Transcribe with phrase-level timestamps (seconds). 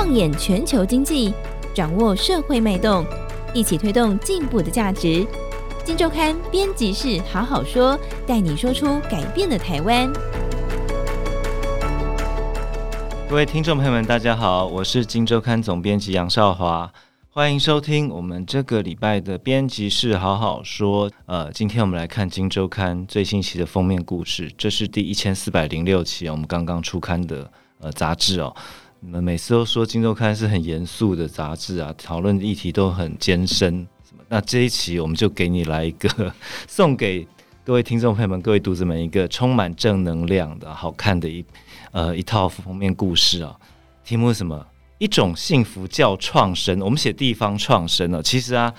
[0.00, 1.34] 放眼全球经济，
[1.74, 3.04] 掌握社会脉动，
[3.52, 5.26] 一起推动进步的价值。
[5.84, 10.08] 金周刊编辑室好好说，带你说出改变的台湾。
[13.28, 16.92] 各位听众朋友们，大家好，我是金周刊总编辑杨少华，
[17.30, 21.10] 欢迎收听我们这个礼拜的编辑室好好说。
[21.26, 28.54] 呃，今天我们来看金周刊最新期的封面故事，这是第一千四百零六期，我们刚刚出刊的呃杂志哦。
[29.00, 33.86] 你们每次都说《今周刊》是很严肃的杂志啊，讨论议题都很艰深。
[34.28, 36.34] 那这一期我们就给你来一个，
[36.66, 37.24] 送给
[37.64, 41.44] 各位听众朋友们、各位读者们一个充满正能量的好看的一
[41.92, 43.56] 呃一套封面故事啊。
[44.04, 44.66] 题目是什么？
[44.98, 46.80] 一种幸福叫创生。
[46.80, 48.20] 我们写地方创生了。
[48.20, 48.74] 其实啊，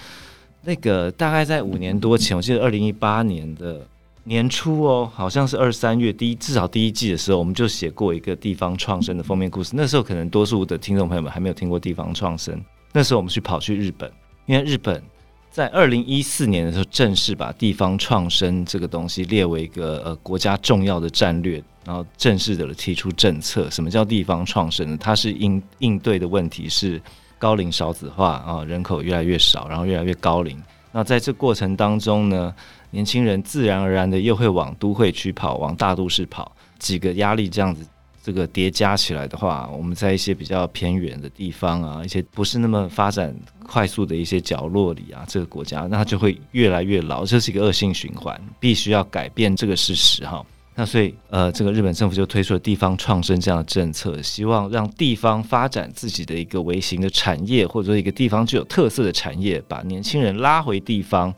[0.64, 3.88] 那个大概在五年多前，我记得二零一八年的。
[4.24, 9.72] 年初哦，好像是二三月第一，至少第一季的时候，我们就写过一个地方创生的封面故事。
[9.74, 12.64] 那时候可能多数的听众朋友们还没有听过地方创生。
[12.94, 14.12] 那时候我们去跑去日本，
[14.46, 15.02] 因为日本
[15.50, 23.70] 在二零一四年的时候正式把地方创生这个东西列为一个呃国家重要的战略，然后正式的提出政策。
[23.70, 24.98] 什么叫地方创生呢？
[25.00, 27.02] 它是应应对的问题是
[27.40, 30.62] 高龄少子化啊，人口越来越少，然后越来越高龄。
[30.92, 32.54] 那在这过程当中呢，
[32.92, 37.86] 年轻人自然而然的又会往都会区跑，往大都市跑，几个压力这样子，
[38.24, 50.44] 这个叠加起来的话，我们在一些比较偏远的地方啊，一些不是那么发展快速的一些角落里啊，这个国家，那它就会越来越老，这是一个恶性循环，必须要改变这个事实哈。
[50.76, 61.34] 那所以，呃，这个日本政府就推出了地方创生这样的政策，希望让地方发展自己的一个微型的产业，或者说一个地方具有特色的产业，把年轻人拉回地方。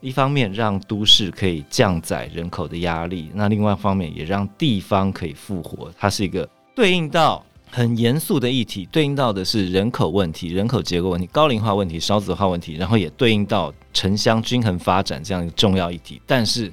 [0.00, 5.92] 一方面让都市可以降载人口的压力，那另外一方面也让地方可以复活。
[5.98, 16.22] 它是一个对应到很严肃的议题，对应到的是人口问题、人口结构问题、高龄化问题、少子化问题，然后也对应到城乡均衡发展这样一个重要议题。
[16.24, 16.72] 但是，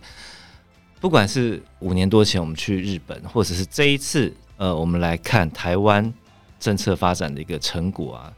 [1.01, 6.13] 不管是五年多前我们去日本，或者是这一次，呃，我们来看台湾
[6.59, 8.31] 政策发展的一个成果啊。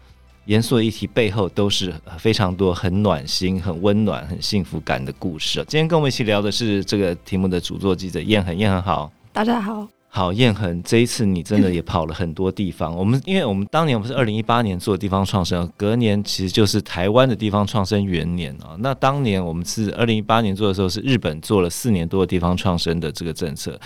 [0.47, 5.63] 严肃的议题背后都是非常多很暖心、很温暖、很幸福感的故事。
[5.67, 12.95] 今天跟我们一起聊的是这个题目的主作记者燕恒，燕恒好，大家好，好燕恒，这一次你真的也跑了很多地方。
[12.95, 18.77] 我们因为我们当年我们是二零一八年做地方创生，隔年其实就是台湾的地方创生元年啊。
[18.79, 23.77] 那当年我们是二零一八年做的时候，是日本做了四年多的地方创生的这个政策。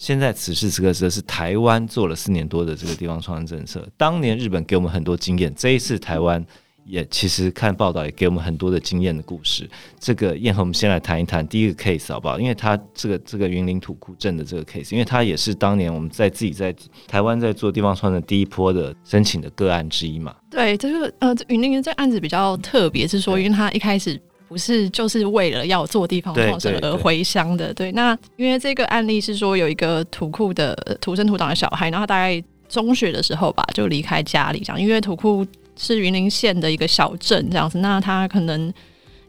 [0.00, 3.86] 现在此时此刻，则是台湾做了四年多的这个地方创生政策。
[3.98, 6.42] 当年日本给我们很多经验，这一次台湾
[6.86, 9.68] 也其实看报道也给我们很多的经验的故事。
[9.98, 12.40] 这个彦恒，我们先来谈一谈第一个 case 好不好？
[12.40, 16.74] 因为他这个这个云林土库镇的这个 case，因为他也是当年我们在自己在
[17.06, 20.34] 台湾在做地方创生第一波的申请的个案之一嘛。
[20.50, 24.18] 对，这个呃云林这个案子比较特别，是说因为他一开始。
[24.50, 27.72] 不是，就是为了要做地方创生而回乡的。
[27.72, 35.46] 对，那因为这个案例是说有一个土库的土生土长的小孩，然后大概中学的时候吧，就离开家里这样，因为土库
[35.76, 38.72] 是云林县的一个小镇这样子，那他可能。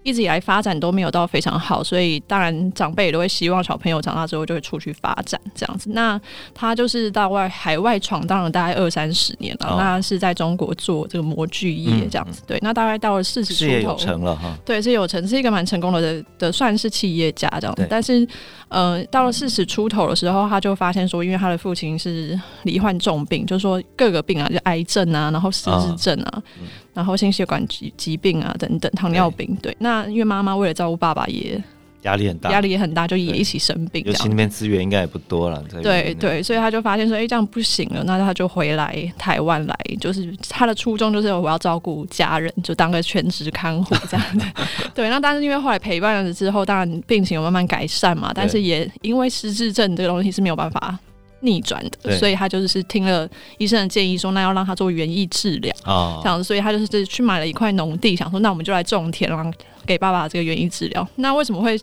[0.03, 5.91] 一直以来发展都没有到非常好，所以当然长辈也都会希望小朋友长大之后就会出去发展这样子。
[5.93, 6.19] 那
[6.53, 12.41] 他就是到外海外闯荡了大概二三十年了，哦、那是在中国做这个模具业这样子。
[12.41, 14.57] 嗯、对，那大概到了四十出头，有成了哈。
[14.65, 17.85] 对，是有成，是一个蛮成功的的，的算是企业家这样子。
[17.89, 18.27] 但是，
[18.69, 26.31] 呃，到了四十出头的时候，他就发现说，因为他的父亲是罹患重病，就是说各个病啊，就癌症啊，然后失智症啊。
[26.33, 31.61] 哦嗯然后心血管疾疾病啊等等，糖尿病，对，对，那因为妈妈为了照顾爸爸也
[32.01, 34.03] 压力很大，压力也很大，就也一起生病。
[34.05, 35.63] 尤其那边资源应该也不多了。
[35.83, 44.45] 对对，所以他就发现说，哎，这样不行了，那他就回来台湾来，就是他的初衷就是我要照顾家人，就当个全职看护这样子。
[44.95, 50.97] 对，那但是因为后来陪伴了之后，当然病情有慢慢改善嘛，但是也因为失智症这个东西是没有办法。
[51.41, 59.51] 逆转的，所以他就是听了医生的建议，说那要让他做园艺治疗啊，这样子，所以他就是去买了一块农地，想说那我们就来种田，然后
[59.85, 61.07] 给爸爸这个园艺治疗。
[61.15, 61.79] 那为什么会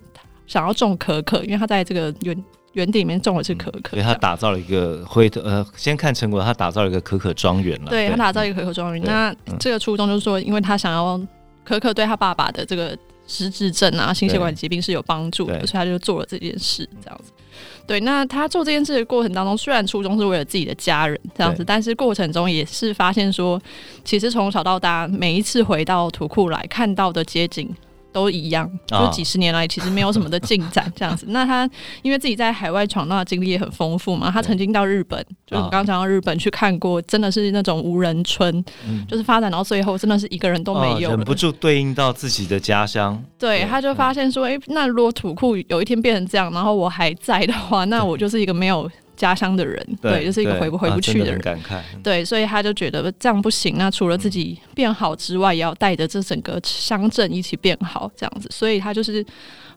[0.46, 1.42] 想要种可可？
[1.44, 7.90] 因为他在这个园园地里面种的是可可，所以他打造了一个灰头呃，先看成果，他打造了一个可可庄园了。
[7.90, 9.02] 对，他打造一个可可庄园。
[9.04, 11.20] 那这个初衷就是说，因为他想要
[11.64, 12.96] 可可对他爸爸的这个
[13.28, 17.30] 失智症啊、心血管疾病是有帮助的，所以他就做了这件事，这样子。
[17.86, 23.60] 对，那他做这件事的过程当中，虽然初衷是为了自己的家人这样子，但是过程中也是发现说，
[24.04, 27.74] 其实从小到大，每一次回到土库来看到的街景
[28.12, 31.26] 都一样，就几十年来其实没有什么的进展这样子。
[31.28, 31.68] 那他
[32.02, 38.64] 因为自己在海外闯荡的经历也很丰富嘛，他曾经到日本，就我们刚刚讲到日本去看过，真的是那种无人村，
[39.08, 43.22] 就是发展到最后真的是一个人都没有，忍不住对应到自己的家乡。
[43.38, 48.90] 对，他就发现说，哎，那如果土库有一天变成这样，然后我还在的话，那我就是一个没有。
[49.18, 51.82] 家乡的人，对，对，就是一个回不回不去的人，啊、感慨。
[52.02, 53.76] 对，所以他就觉得这样不行。
[53.76, 58.48] 那除了自己变好之外，也要带着这整个乡镇一起变好，这样子。
[58.50, 59.22] 所以他就是。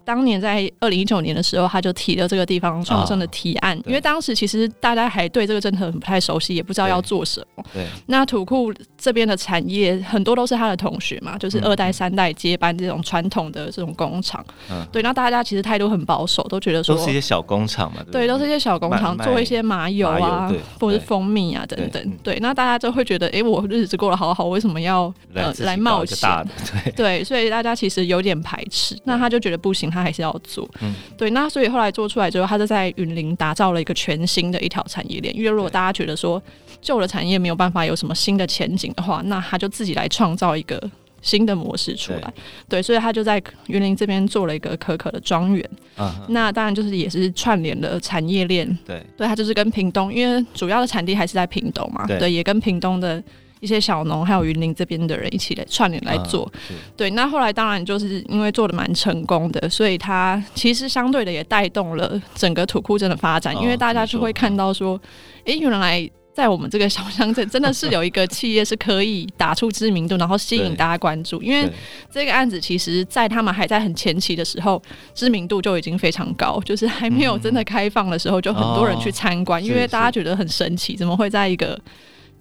[0.03, 7.63] 当年在二零一九年的时候，他就提了这个地方创生的提案，哦、因为当时其实大家还对这个政策很不太熟悉，也不知道要做什么。
[7.71, 14.43] 对，那土库这边的产业很多都是他的同学嘛，就是二代三代接班这种传统的这种工厂。
[14.69, 22.17] 嗯，对，那大家其实态度很保守，都觉得说都是一些小工厂嘛，对，都是一些小工厂做一些麻油啊，或者是蜂蜜啊等等。
[22.23, 26.29] 对，那大家就会觉得，哎、欸，我日子过得好好，为什么要呃来冒险？
[26.85, 28.97] 对，对，所以大家其实有点排斥。
[29.03, 29.91] 那他就觉得不行。
[29.91, 35.35] 他还是要做，嗯，对，那所以后来做出来之后，他就在云林打造了一个全新的一条产业链。
[35.35, 36.41] 因为如果大家觉得说
[36.81, 40.81] 旧的产业没有办法有什么新的前景的话，那他就自己来创造一个
[41.21, 42.19] 新的模式出来。
[42.21, 42.33] 对，
[42.69, 45.69] 对，所以他就在云林这边做了一个可可的庄园。
[45.97, 48.67] 嗯，那当然就是也是串联了产业链。
[48.85, 53.23] 对，对，他就是跟屏东，因为主要的产地还是在屏东嘛，对，对，也跟屏东的。
[53.61, 56.51] 一些小农还有云林这边的人一起来串联来做，啊、
[56.97, 57.11] 对。
[57.11, 64.99] 那后来当然就是因为做的蛮成功的，所以他其实相对的也带动了整个土库镇的发展，哦、因为大家就会看到说，
[65.45, 71.41] 哎、欸，原来在我们这个小乡镇真的是有一个企业是可以打出知名度，然后吸引大家关注。
[71.41, 71.69] 因为
[72.09, 74.81] 这个案子其实，在他们还在很前期的时候，
[75.13, 81.79] 知名度就已经非常高，就是还没有真的开放的时候，就很多人去参观，哦、因为大家觉得很神奇，怎么会在一个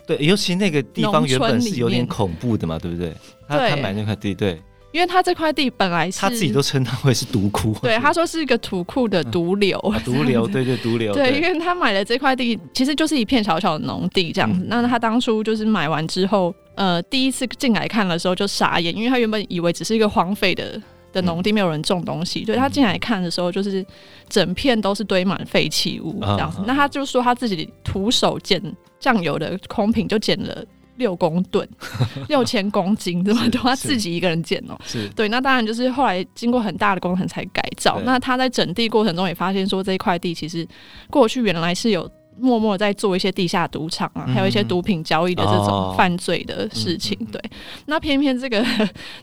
[0.06, 3.12] 对，尤其那个地方原本是有点恐怖的嘛，对不对？
[3.48, 4.60] 他他买那块地，对，
[4.92, 14.64] 因为他这块地本来是他自己都称它为是毒库，对，他说是一个土库的毒瘤，毒瘤，对对，毒瘤， 对，因为他买了这块地，其实就是一片小小的农地这样子。
[14.68, 20.80] 那他当初就是买完之后，呃，第一次进来看的时候就傻眼，因为他原本以为只是一个荒废的
[21.12, 22.44] 的农地，没有人种东西。
[22.44, 23.84] 对，他进来看的时候，就是
[24.28, 26.58] 整片都是堆满废弃物这样子。
[26.66, 28.60] 那他就说他自己徒手捡。
[29.00, 30.62] 酱油的空瓶就捡了
[31.00, 31.68] 六公吨，
[32.28, 34.78] 六千公斤，这么多，他自己一个人建哦。
[34.84, 38.00] 是对，那当然就是后来经过很大的工程才改造。
[38.04, 40.64] 那他在整地过程中也发现说，这一块地其实
[41.08, 42.08] 过去原来是有
[42.38, 47.18] 默默在做一些地下赌场啊，还有一些毒品交易的这种犯罪的事情。
[47.32, 47.42] 对，
[47.86, 48.64] 那偏偏这个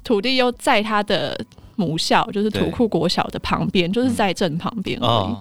[0.03, 1.39] 土地又在他的
[1.75, 5.35] 母校，就是土库国小的旁边，就是在镇旁边而已。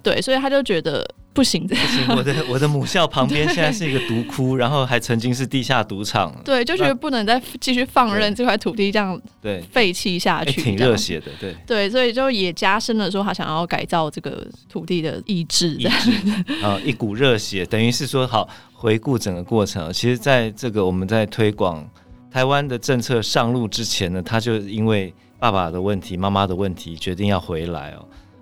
[0.00, 1.04] 对，所以他就觉得。
[1.34, 2.06] 不行，不行！
[2.14, 6.30] 我的 我的母校旁边现在是一个毒窟，然后还曾经是地下赌场。
[6.44, 16.10] 对，就觉得不能再继续放任这块土地这样对废弃下去，挺热血的，对对，所以就也加深了说他想要改造这个土地的意志，意志
[16.62, 19.90] 啊，一股热血，等于是说好回顾整个过程。
[19.90, 21.88] 其实，在这个我们在推广
[22.30, 27.94] 台湾的政策上路之前呢，他就因为爸爸的问题、妈妈的问题，决定要回来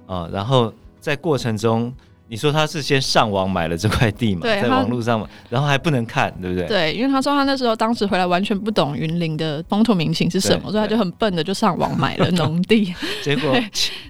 [0.06, 1.94] 哦，啊，然后在过程中。
[2.30, 6.68] 你说他是先上网买了这块地嘛，在网络上嘛，然后还不能看，对不对？
[6.68, 12.94] 对，因为他说他那时候当时回来完全不懂云林的风土民情是什么，所以他就很笨的就上网买了农地，
[13.24, 13.52] 结果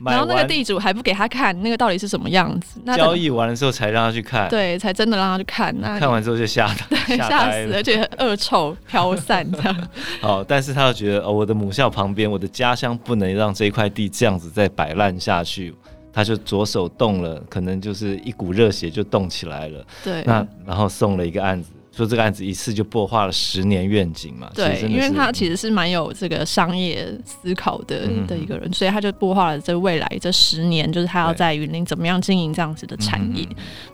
[0.05, 9.89] 然后那个地主还不给他看那个到底是什么样子，那交易完了之后才让他去看，对，才真的让他去看，那看完之后就吓到，吓死，而且恶臭飘散这样。
[10.20, 15.74] 好，但是他又觉得哦，我的母校旁边，我的家乡不能让这一块地这样子再摆烂下去。
[16.12, 19.84] 他就左手动了，可能就是一股热血就动起来了。
[20.05, 24.50] 对，那然后送了一个案子，说这个案子一次就擘画了十年愿景嘛。
[24.55, 33.44] 对，因为他其实是蛮有这个商业思考的的一个人，所以他就擘画了这未来这十年，就是他要在云林怎么样经营这样子的产业。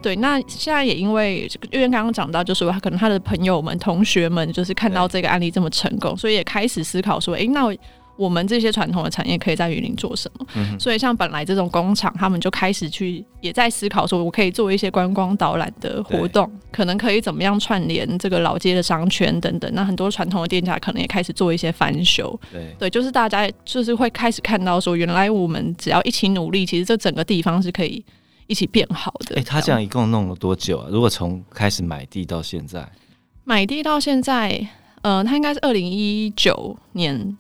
[0.01, 7.77] 对，对，那现在也因为因为刚刚讲到，就是说他可能他的朋友们、同学们，就是看到这个案例这么成功，所以也开始思考说，哎、欸，那。
[8.17, 10.47] 我们这些传统的产业可以在云林做什么？
[10.55, 19.71] 嗯、所以像本来这种工厂，他们就开始去也在思考，说我可以做一些观光导览的活动，可能可以怎么样串联这个老街的商圈等等。
[19.75, 22.39] 那很多传统的店家可能也开始做一些翻修。
[22.51, 28.03] 对，对，就是大家就是会开始看到说，原来我们只要一起努力，其实这整个地方是可以
[28.47, 29.37] 一起变好的。
[29.37, 30.89] 哎、欸，他这样一共弄了多久啊？
[30.91, 32.89] 如果从开始买地到现在，
[33.45, 34.69] 买地到现在，
[35.03, 37.37] 呃，他应该是二零一九年。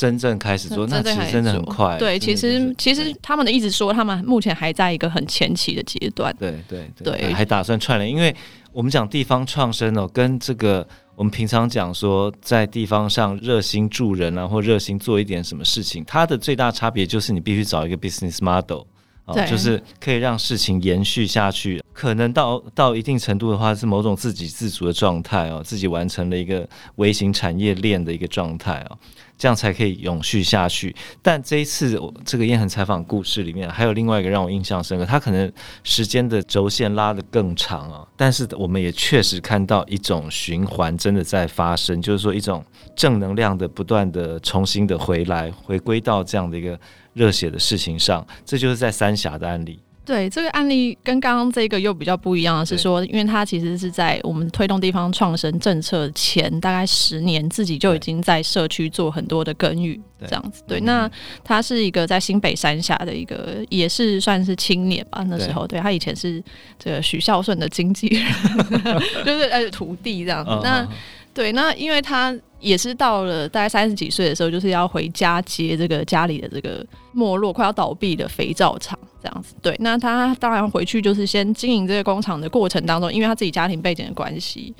[0.00, 1.98] 真正开始做，那其实真的很快。
[1.98, 6.34] 对，其实其实他们的意思说，他们目前还在一个很前期的阶段。
[6.38, 8.34] 对对对，还打算串联，因为
[8.72, 18.84] 我们讲地方创生哦，跟这个我们平常讲说在地方上热心助人啊，或热心做一点什么事情，它的最大差别就是你必须找一个 business model。
[19.26, 26.66] 哦，就是可以让事情延续下去，可能到到一定程度的话，是某种自给自足的状态哦，自己完成了一个
[26.96, 28.98] 微型产业链的一个状态哦，
[29.40, 30.94] 这样才可以永续下去。
[31.22, 35.50] 但这一次我这个彦恒采访故事里面，还有另外一个让我印象深刻，他可能
[35.82, 42.62] 时间的轴线拉得更长啊，但是我们也确实看到一种循环真的在发生，就是说一种
[42.94, 46.78] 正能量的不断的重新的回来，回归到这样的一个。
[47.12, 49.80] 热血的事情上，这就是在三峡的案例。
[50.10, 60.64] 对，这个案例跟刚刚这个又比较不一样的是说，因为它其实是在我们推动地方创生政策前大概十年，自己就已经在社区做很多的耕耘，这样子。
[60.66, 61.08] 对，那
[61.44, 65.24] 他是一个在新北三峡的一个，也是算是青年吧。
[65.28, 66.42] 那时候，对，他以前是
[66.76, 68.26] 这个许孝顺的经纪人，
[69.24, 70.50] 就是呃徒弟这样子。
[70.64, 70.84] 那
[71.32, 79.54] 对，那因为他也是到了大概三十几岁的时候，就是要回家接这个家里的这个没落、快要倒闭的肥皂厂这样子。
[79.60, 84.74] 对，那他当然回去就是先经营这个工厂的过程当中，因为他自己家庭背景的关系，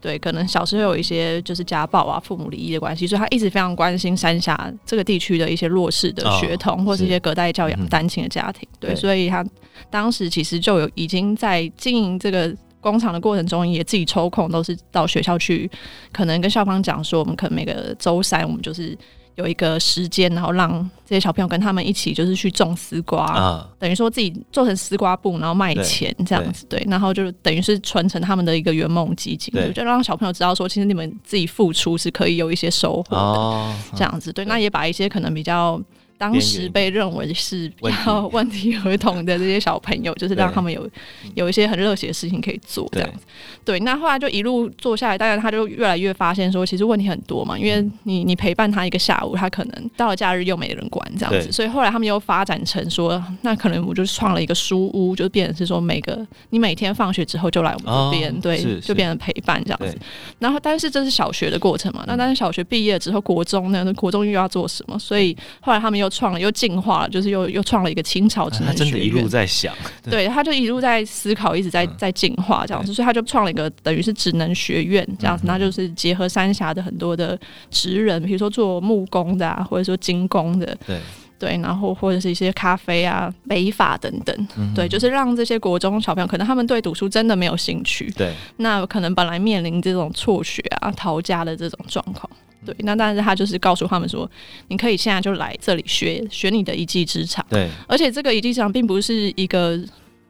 [0.00, 8.68] 对，可能小时候有一些就是家暴啊、父母离异的关系，所以他一直非常关心三峡这个地区的一些弱势的学童，哦、或是一些隔代教养单亲的家庭。
[8.78, 9.44] 对，所以他
[9.90, 12.54] 当时其实就有已经在经营这个。
[12.80, 15.68] 工厂的过程中，也自己抽空都是到学校去，
[16.12, 18.96] 可能跟校方讲说，我们可能每个周三，我们就是
[19.38, 20.70] 有一个时间，然后让
[21.06, 35.80] 这些小朋友跟他们一起，就是去种丝瓜，啊、等于说自己做成丝瓜布，然后卖钱这样子，对，对，然后就等于是传承他们的一个圆梦基金，对，就让小朋友知道说，其实你们自己付出是可以有一些收获的，哦、这样子，对，那也把一些可能比较。
[36.18, 40.86] 当时被认为是比较问题儿童的这些小朋友，就是让他们有
[41.36, 43.24] 有一些很热血的事情可以做，这样子。
[43.64, 59.96] 对，那后来就一路做下来，当然他就越来越发现说，其实问题很多嘛，因为你你陪伴他一个下午，他可能到了假日又没人管这样子，所以后来他们又发展成说，那可能我就创了一个书屋，就变成是说每个你每天放学之后就来我们这边，对，就变成陪伴这样子。
[60.40, 64.98] 然后，但是这是小学的过程嘛，那但是小学毕业之后，国中呢，那国中又要做什么？
[64.98, 66.07] 所以后来他们又。
[66.08, 68.90] 创了又进化了，就是又又创了一个清朝职能学院。
[68.90, 77.38] 他真的一路在想，对，他就一路在思考，一直在在进化这样子，嗯、所以他就创了一个等于是职能学院这样子，那、嗯、就是结合三峡的很多的
[77.70, 80.98] 职人，比如说做木工的啊，或者说金工的，对。
[81.40, 92.28] 对，然后或者是一些咖啡啊、美法等等，嗯、对，就是让这些国中小朋友，可能他们对读书真的没有兴趣，对，那可能本来面临这种辍学啊、逃家的这种状况。
[92.64, 94.28] 对，那但是他就是告诉他们说，
[94.68, 97.44] 你可以现在就来这里学学你的一技之长。
[97.48, 99.78] 对，而且这个一技之长并不是一个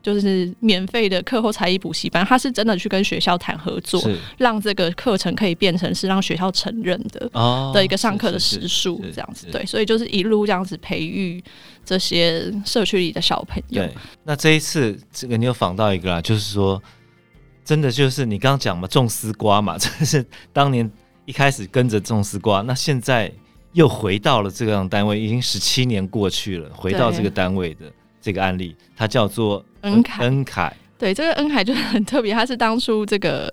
[0.03, 4.01] 就是免费的课后才艺补习班，他是真的去跟学校谈合作，
[4.37, 9.49] 让这个课程可以变成是让学校承认的、哦、的一个上课的时数这样子。
[9.51, 11.43] 对，所以就是一路这样子培育
[11.85, 13.83] 这些社区里的小朋友。
[13.83, 13.95] 对，
[14.25, 16.81] 那这一次这个你有访到一个啦，就是说
[17.65, 20.91] 真的就是你刚刚讲嘛，种丝瓜嘛， 真的是当年。
[21.29, 23.31] 一开始跟着种丝瓜，那现在
[23.75, 27.85] 又回到了这个单位，已经十七年过去了，回到这个单位的
[28.19, 30.23] 这个案例，它叫做恩凯。
[30.25, 33.47] 恩凯，对，这个恩凯就是很特别，他是当初这个。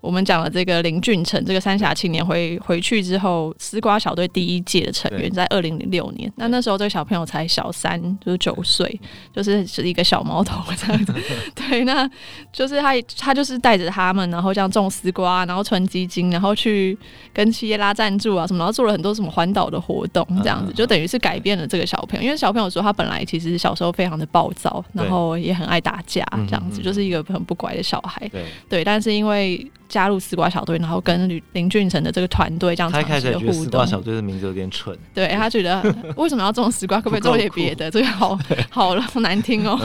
[0.00, 6.32] 我们讲了这个林俊成，这个三峡青年回回去之后，丝瓜小队第一届的成员，在二零零六年。
[6.36, 9.00] 那那时候这个小朋友才小三，就是九岁，
[9.34, 11.14] 就是是一个小毛头这样子。
[11.54, 12.08] 对，那
[12.52, 16.96] 就是他他就是带着他们，然后这样种丝瓜，然后存基金，然后去
[17.34, 22.24] 跟企业拉赞助啊什么，然后做了很多什么环岛的活动，这样子就等于是改变了这个小朋友。
[22.24, 28.26] 因为小朋友说他本来其实小时候非常的暴躁，然后也很爱打架，这样子就是一个很不乖的小孩。
[28.28, 33.52] 对，对，但是因为加入丝瓜小队，然后跟林林俊成的这个团队这样长期的互动。
[33.52, 35.82] 丝瓜小队的名字有点蠢，对他觉得
[36.16, 36.98] 为什么要种丝瓜？
[36.98, 37.90] 可不可以种点别的？
[37.90, 38.38] 这个好
[38.70, 39.76] 好了，好难听哦。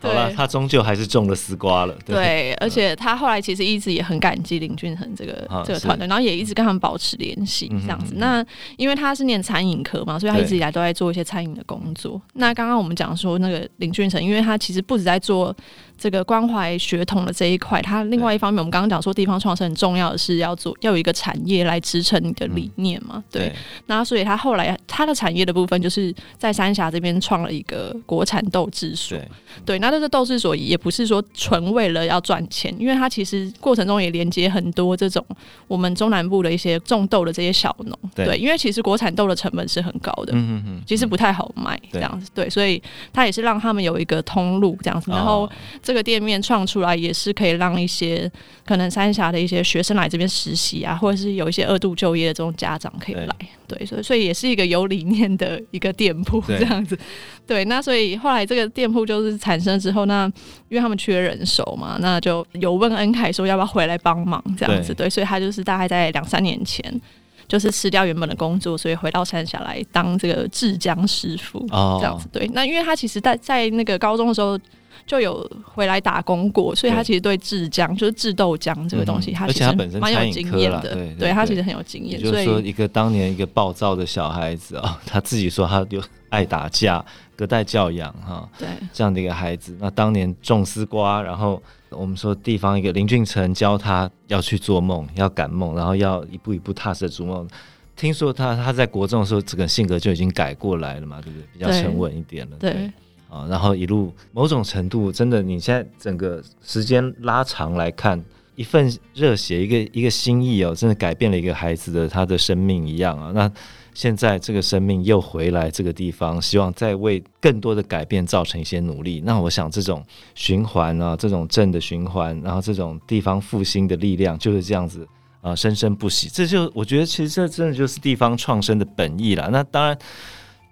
[0.00, 1.94] 对好了，他终究还是种了丝瓜了。
[2.04, 8.14] 对，对，而且他后来其实一直也很感激林俊成这个、啊、这个团队，然后也一直跟他们保持联系这样子。
[8.14, 12.20] 嗯、哼那因为他是念餐饮科嘛，所以他一直以来都在做一些餐饮的工作。
[12.32, 15.54] 那刚刚我们讲说那个林俊成，因为他其实不止在做。
[16.02, 23.52] 这个关怀血统的这一块，它另外一方面，我们刚刚讲说地方创生很重要的是要做，要有一个产业来支撑你的理念嘛，嗯、对。
[23.86, 29.28] 那所以他后来他的产业的部分，就是在三峡这边创了一个国产豆制所，对，
[29.64, 29.78] 对。
[29.78, 35.24] 那这个豆制所也不是说纯为了要赚钱，因为它其实过程中也连接很多这种
[35.68, 37.96] 我们中南部的一些种豆的这些小农。
[38.12, 42.28] 对，对，因为其实国产豆的成本是很高的，嗯嗯嗯，其实不太好卖这样子。
[42.34, 42.82] 对，对，所以
[43.12, 45.12] 它也是让他们有一个通路这样子。
[45.12, 45.48] 然后
[45.82, 48.30] 这个店面创出来也是可以让一些
[48.64, 53.26] 可能三峡的一些学生来这边实习啊，或者是有一些二度就业的这种家长可以来。
[53.66, 56.98] 对，对，所以所以也是一个有理念的一个店铺这样子。
[57.46, 60.26] 对，那所以后来这个店铺就是产生之后，那
[60.68, 64.94] 因为他们缺人手嘛，那就有问恩凯说要不要回来帮忙这样子。
[64.94, 67.00] 对，对，所以他就是大概在两三年前，
[67.48, 72.28] 就是辞掉原本的工作，所以回到三峡来当这个制浆师傅这样子。
[72.32, 74.58] 对，那因为他其实在在那个高中的时候
[75.06, 80.94] 就有回来打工过，所以他其实对制浆就是制豆浆这个东西，他其实蛮有经验的。
[80.94, 82.20] 对，对他其实很有经验。
[82.20, 87.04] 就是说，一个当年一个暴躁的小孩子啊， 他自己说他就爱打架。
[87.34, 97.48] 隔代教养哈，对这样的一个孩子，那当年种丝瓜，然后我们说地方一个林俊成教他要去做梦，要赶梦，然后要一步一步踏实的逐梦。
[97.96, 101.44] 听说他他在国中的时候，这个性格就已经改过来了嘛，对不对？
[101.52, 102.92] 比较沉稳一点了，对，对
[103.32, 108.22] 啊，然后一路某种程度，真的你现在整个时间拉长来看，
[108.56, 113.50] 一份热血，一个一个心意哦，真的改变了一个孩子的他的生命一样啊，那。
[113.94, 119.20] 现在这个生命又回来这个地方，希望再为更多的改变造成一些努力。
[119.22, 120.02] 那我想这种
[120.34, 125.06] 循环啊，这种正的循环，然后这种地方复兴的力量就是这样子
[125.42, 126.30] 啊、生生不息。
[126.32, 129.50] 这就我觉得，其实这真的就是地方创生的本意了。
[129.52, 129.98] 那当然。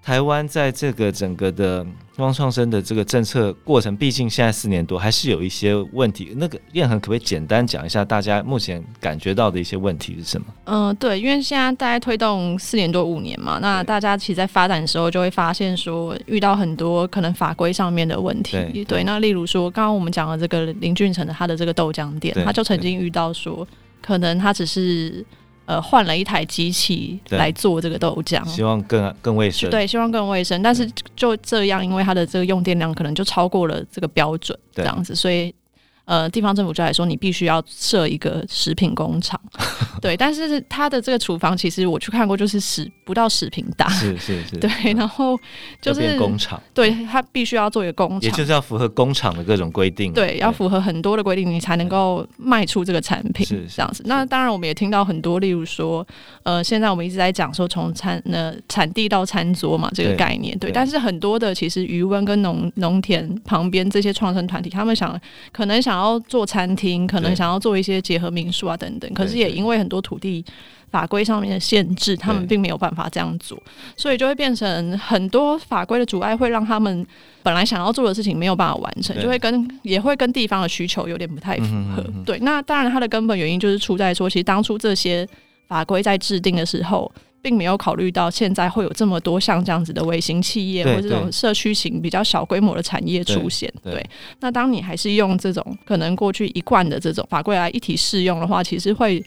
[0.03, 6.33] 台湾在这个整个的光创生的这个政策过程，毕竟现在四年多，还是有一些问题。
[6.37, 10.47] 那个燕恒可不可以简单讲一下，大家目前感觉到的一些问题是什么？
[10.65, 18.57] 嗯、呃，对，因为现在大概推动四年多五年嘛，那大家其实在发展的时候就会发现说，遇到很多可能法规上面的问题。
[18.89, 23.69] 对，那例如说，刚刚我们讲的这个林俊成的他的这个豆浆店，他就曾经遇到说，
[24.01, 25.25] 可能他只是。
[25.71, 29.71] 呃，换了一台机器来做这个豆浆，希望更更卫生。
[29.71, 30.61] 对，希望更卫生。
[30.61, 35.55] 但是就这样，因为它的这个用电量可能就超过了这个标准，这样子，所以。
[36.05, 39.41] 呃，地方政府就来说，你必须要设一个食品工厂，
[40.03, 40.17] 对。
[40.17, 44.93] 但是它的这个厨房，其实我去看过，就是十不到十坪大，是是是，对。
[44.95, 45.39] 然后
[45.81, 54.03] 就是工厂，对，它必须要做一个工厂，也就是要符合工厂的各种规定，对，要符合很多的规定，你才能够卖出这个产品，是这样子。
[54.07, 56.05] 那当然，我们也听到很多，例如说，
[56.43, 60.73] 呃，现在我们一直在讲说，从产呃产地到餐桌嘛，这个概念，对。
[60.73, 65.17] 但是很多的其实渔温跟农农田旁边这些创生团体，他们想
[65.53, 65.90] 可能想。
[65.91, 70.45] 然后做餐厅，可能想要做一些结合民宿啊等等，可是也因为很多土地
[70.91, 73.61] 法规上面的限制，他们并没有办法这样做，
[73.97, 77.07] 所以就会变成很多法规的阻碍，会让他们
[77.43, 82.05] 本来想要做的事情没有办法完成，就会跟也会跟地方的需求有点不太符合。
[82.25, 85.27] 对，那当然它的根本原因就是出在说，其实当初这些
[85.69, 87.11] 法规在制定的时候。
[87.43, 93.73] 并没有考虑到现在会有这么多像这样子的微型企业，或这种社区型比较小规模的产业出现。
[93.83, 99.25] 对，对，那当你还是用这种可能过去一贯的这种法规来一体适用的话，其实会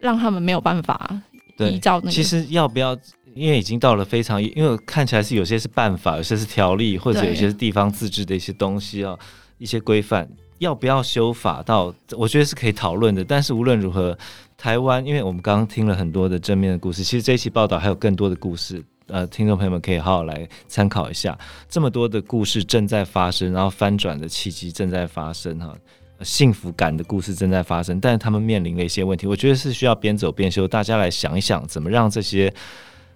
[0.00, 1.10] 让他们没有办法
[1.58, 2.10] 依照那个。
[2.10, 2.96] 其实要不要？
[3.36, 9.16] 因为已经到了非常，因为看起来是有些是办法，有些是条例，或者有些是地方自治的一些东西啊，
[9.56, 10.28] 一些规范。
[10.58, 11.94] 要不要修法到？
[12.18, 13.24] 我觉得是可以讨论的。
[13.24, 14.18] 但是无论如何，
[14.60, 21.36] 台湾，因为我们刚刚听了很多的正面的故事，其实这一期报道还有更多的故事，呃，听众朋友们可以好好来参考一下。
[21.66, 25.74] 这么多的故事正在发生，然后翻转的契机正在发生，哈，
[26.20, 30.68] 幸福感的故事正在发生，但是他们面临了一些问题，我觉得是需要边走边修。
[30.68, 32.52] 大家来想一想，怎么让这些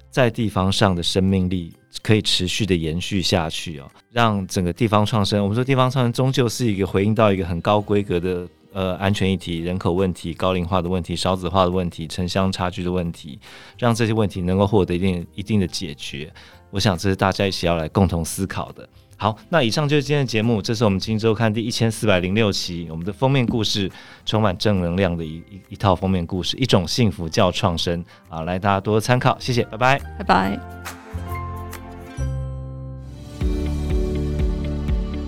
[0.09, 1.75] 在地方上的生命力。
[2.03, 5.41] 可以持续的延续下去哦，让整个地方创生。
[5.41, 13.39] 我们说地方创生终究是一个回应到一个很高规格的呃安全议题、人口问题、高龄化的问题、少子化的问题、城乡差距的问题，
[13.79, 16.31] 让这些问题能够获得一定一定的解决。
[16.71, 18.87] 我想这是大家一起要来共同思考的。
[19.17, 23.89] 好，那以上就是今天的节目，这是我们今周刊第一千四百零六期，我们的封面故事
[24.27, 30.61] 充满正能量的一一一套封面故事，一种幸福叫创生啊，来大家多多参考，谢谢，拜拜，拜拜。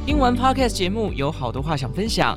[0.04, 2.36] 听完 Podcast 节目，有好多话想分享，